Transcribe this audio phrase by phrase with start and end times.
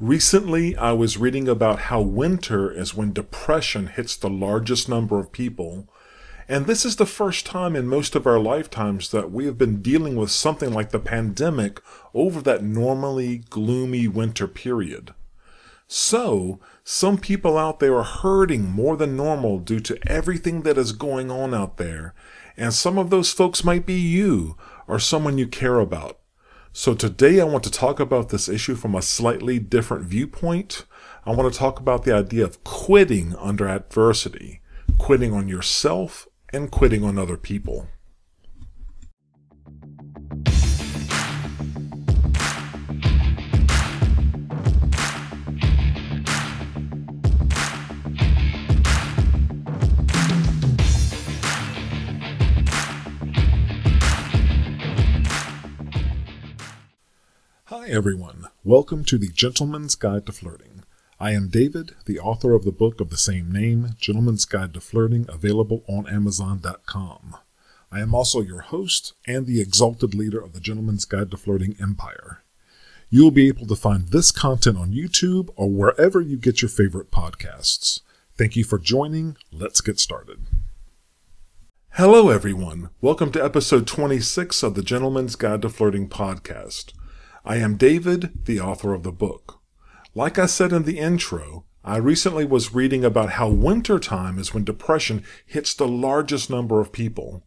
[0.00, 5.32] Recently, I was reading about how winter is when depression hits the largest number of
[5.32, 5.88] people.
[6.48, 9.82] And this is the first time in most of our lifetimes that we have been
[9.82, 11.80] dealing with something like the pandemic
[12.14, 15.14] over that normally gloomy winter period.
[15.88, 20.92] So, some people out there are hurting more than normal due to everything that is
[20.92, 22.14] going on out there.
[22.56, 24.56] And some of those folks might be you
[24.86, 26.20] or someone you care about.
[26.72, 30.84] So today I want to talk about this issue from a slightly different viewpoint.
[31.24, 34.60] I want to talk about the idea of quitting under adversity,
[34.98, 37.88] quitting on yourself and quitting on other people.
[57.88, 58.48] Hi, everyone.
[58.64, 60.84] Welcome to the Gentlemen's Guide to Flirting.
[61.18, 64.80] I am David, the author of the book of the same name, Gentlemen's Guide to
[64.80, 67.36] Flirting, available on Amazon.com.
[67.90, 71.76] I am also your host and the exalted leader of the Gentlemen's Guide to Flirting
[71.80, 72.42] Empire.
[73.08, 76.68] You will be able to find this content on YouTube or wherever you get your
[76.68, 78.02] favorite podcasts.
[78.36, 79.38] Thank you for joining.
[79.50, 80.40] Let's get started.
[81.92, 82.90] Hello, everyone.
[83.00, 86.92] Welcome to episode 26 of the Gentlemen's Guide to Flirting podcast.
[87.44, 89.60] I am David, the author of the book.
[90.14, 94.52] Like I said in the intro, I recently was reading about how winter time is
[94.52, 97.44] when depression hits the largest number of people.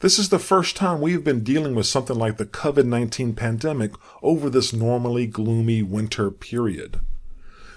[0.00, 3.34] This is the first time we have been dealing with something like the COVID 19
[3.34, 7.00] pandemic over this normally gloomy winter period.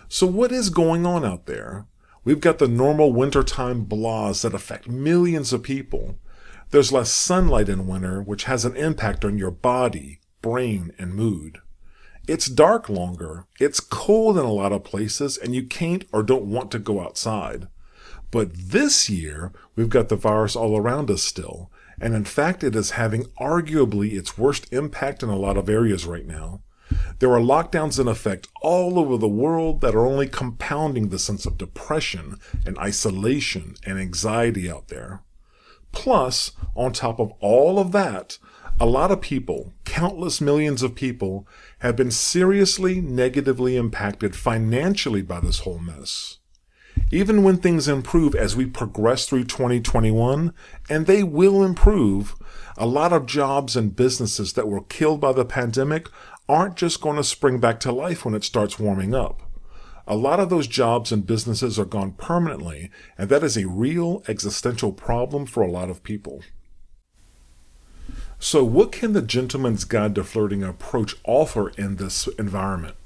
[0.07, 1.85] So, what is going on out there?
[2.23, 6.17] We've got the normal wintertime blahs that affect millions of people.
[6.71, 11.57] There's less sunlight in winter, which has an impact on your body, brain, and mood.
[12.27, 16.45] It's dark longer, it's cold in a lot of places, and you can't or don't
[16.45, 17.67] want to go outside.
[18.29, 22.75] But this year, we've got the virus all around us still, and in fact, it
[22.75, 26.61] is having arguably its worst impact in a lot of areas right now.
[27.19, 31.45] There are lockdowns in effect all over the world that are only compounding the sense
[31.45, 35.23] of depression and isolation and anxiety out there.
[35.91, 38.37] Plus, on top of all of that,
[38.79, 41.47] a lot of people, countless millions of people,
[41.79, 46.39] have been seriously negatively impacted financially by this whole mess.
[47.11, 50.53] Even when things improve as we progress through 2021,
[50.89, 52.35] and they will improve,
[52.77, 56.09] a lot of jobs and businesses that were killed by the pandemic
[56.49, 59.43] aren't just going to spring back to life when it starts warming up.
[60.05, 64.23] A lot of those jobs and businesses are gone permanently, and that is a real
[64.27, 66.41] existential problem for a lot of people.
[68.43, 72.97] So, what can the Gentlemen's Guide to Flirting approach offer in this environment?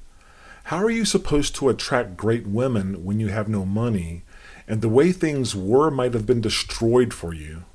[0.63, 4.23] How are you supposed to attract great women when you have no money
[4.67, 7.65] and the way things were might have been destroyed for you?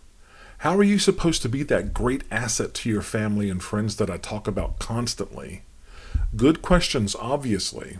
[0.58, 4.10] How are you supposed to be that great asset to your family and friends that
[4.10, 5.62] I talk about constantly?
[6.34, 7.98] Good questions, obviously.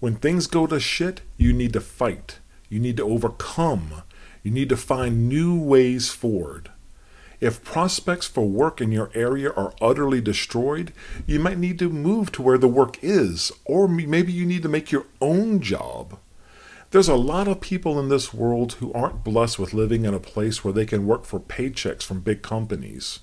[0.00, 2.40] When things go to shit, you need to fight.
[2.68, 4.02] You need to overcome.
[4.42, 6.68] You need to find new ways forward.
[7.42, 10.92] If prospects for work in your area are utterly destroyed,
[11.26, 14.68] you might need to move to where the work is, or maybe you need to
[14.68, 16.20] make your own job.
[16.92, 20.20] There's a lot of people in this world who aren't blessed with living in a
[20.20, 23.18] place where they can work for paychecks from big companies.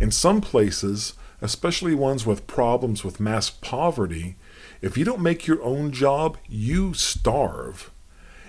[0.00, 4.34] In some places, especially ones with problems with mass poverty,
[4.80, 7.92] if you don't make your own job, you starve.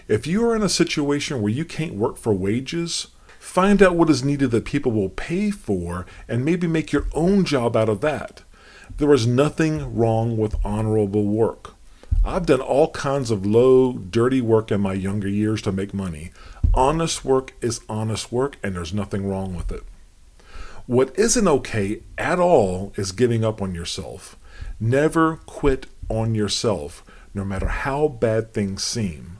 [0.08, 3.10] If you are in a situation where you can't work for wages,
[3.44, 7.44] Find out what is needed that people will pay for and maybe make your own
[7.44, 8.42] job out of that.
[8.98, 11.76] There is nothing wrong with honorable work.
[12.26, 16.32] I've done all kinds of low, dirty work in my younger years to make money.
[16.74, 19.84] Honest work is honest work, and there's nothing wrong with it.
[20.88, 24.38] What isn't okay at all is giving up on yourself.
[24.80, 27.04] Never quit on yourself,
[27.36, 29.40] no matter how bad things seem.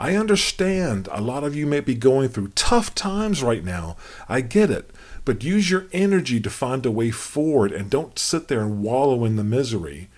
[0.00, 3.98] I understand a lot of you may be going through tough times right now.
[4.30, 4.90] I get it.
[5.26, 9.26] But use your energy to find a way forward and don't sit there and wallow
[9.26, 10.08] in the misery.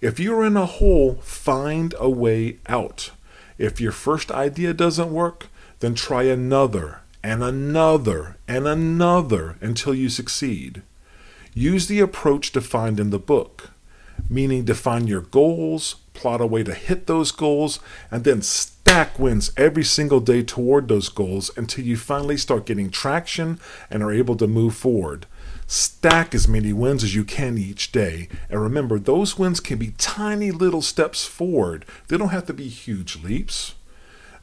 [0.00, 3.10] If you're in a hole, find a way out.
[3.58, 5.48] If your first idea doesn't work,
[5.80, 10.82] then try another and another and another until you succeed.
[11.52, 13.70] Use the approach defined in the book,
[14.30, 18.40] meaning define your goals, plot a way to hit those goals, and then
[18.92, 23.58] stack wins every single day toward those goals until you finally start getting traction
[23.88, 25.24] and are able to move forward.
[25.66, 28.28] Stack as many wins as you can each day.
[28.50, 32.68] And remember, those wins can be tiny little steps forward, they don't have to be
[32.68, 33.76] huge leaps.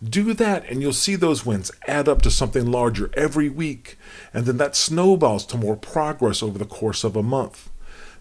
[0.04, 4.00] Do that, and you'll see those wins add up to something larger every week,
[4.34, 7.70] and then that snowballs to more progress over the course of a month.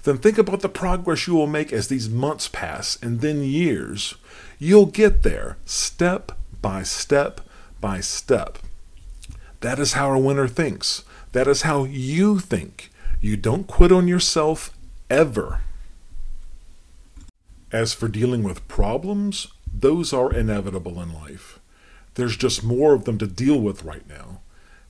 [0.04, 4.14] Then think about the progress you will make as these months pass and then years.
[4.58, 7.40] You'll get there step by step
[7.80, 8.58] by step.
[9.60, 11.04] That is how a winner thinks.
[11.32, 12.90] That is how you think.
[13.20, 14.72] You don't quit on yourself
[15.10, 15.62] ever.
[17.72, 21.58] As for dealing with problems, those are inevitable in life.
[22.14, 24.40] There's just more of them to deal with right now.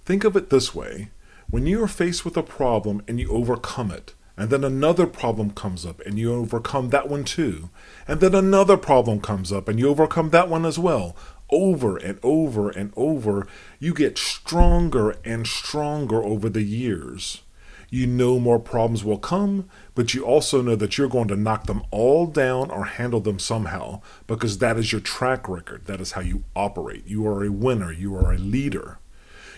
[0.04, 1.10] Think of it this way
[1.50, 5.50] when you are faced with a problem and you overcome it, and then another problem
[5.50, 7.70] comes up and you overcome that one too,
[8.06, 11.16] and then another problem comes up and you overcome that one as well,
[11.50, 13.46] over and over and over,
[13.80, 17.42] you get stronger and stronger over the years.
[17.90, 21.66] You know more problems will come, but you also know that you're going to knock
[21.66, 25.86] them all down or handle them somehow because that is your track record.
[25.86, 27.06] That is how you operate.
[27.06, 28.98] You are a winner, you are a leader.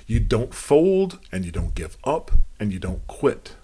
[0.06, 3.56] You don't fold and you don't give up and you don't quit.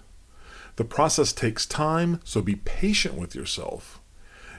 [0.77, 3.99] The process takes time, so be patient with yourself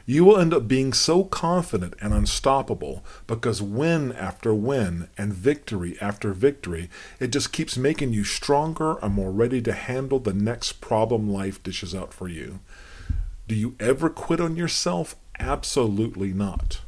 [0.09, 5.99] you will end up being so confident and unstoppable because win after win and victory
[6.00, 6.88] after victory,
[7.20, 11.62] it just keeps making you stronger and more ready to handle the next problem life
[11.62, 12.61] dishes out for you.
[13.47, 15.15] Do you ever quit on yourself?
[15.38, 16.81] Absolutely not.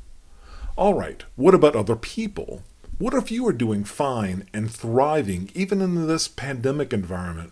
[0.74, 2.62] All right, what about other people?
[3.00, 7.50] What if you are doing fine and thriving even in this pandemic environment,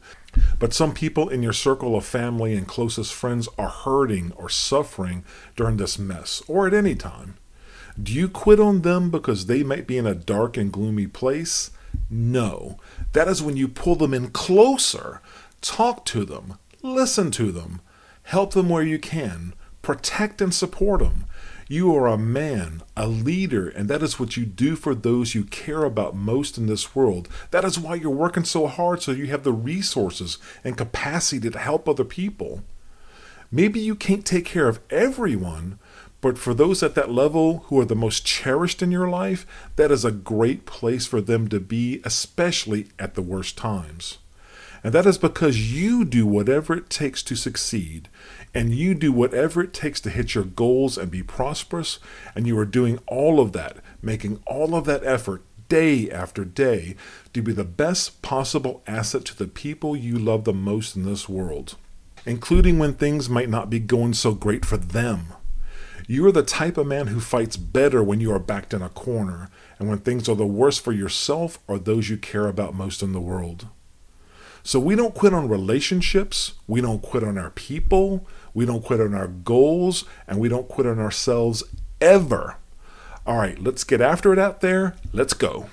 [0.59, 5.25] but some people in your circle of family and closest friends are hurting or suffering
[5.57, 7.39] during this mess or at any time.
[8.01, 11.71] Do you quit on them because they might be in a dark and gloomy place?
[12.11, 12.77] No.
[13.15, 15.23] That is when you pull them in closer,
[15.63, 17.81] talk to them, listen to them,
[18.25, 21.25] help them where you can, protect and support them.
[21.71, 25.45] You are a man, a leader, and that is what you do for those you
[25.45, 27.29] care about most in this world.
[27.51, 31.59] That is why you're working so hard so you have the resources and capacity to
[31.59, 32.63] help other people.
[33.53, 35.79] Maybe you can't take care of everyone,
[36.23, 39.91] but for those at that level who are the most cherished in your life, that
[39.91, 44.17] is a great place for them to be, especially at the worst times.
[44.83, 48.09] And that is because you do whatever it takes to succeed,
[48.55, 51.99] and you do whatever it takes to hit your goals and be prosperous,
[52.35, 56.97] and you are doing all of that, making all of that effort day after day
[57.33, 61.29] to be the best possible asset to the people you love the most in this
[61.29, 61.77] world,
[62.25, 65.35] including when things might not be going so great for them.
[66.07, 68.89] You are the type of man who fights better when you are backed in a
[68.89, 73.03] corner and when things are the worst for yourself or those you care about most
[73.03, 73.67] in the world.
[74.69, 79.01] So we don't quit on relationships, we don't quit on our people, we don't quit
[79.01, 81.65] on our goals, and we don't quit on ourselves
[82.03, 82.57] ever.
[83.25, 84.95] All right, let's get after it out there.
[85.11, 85.71] Let's go.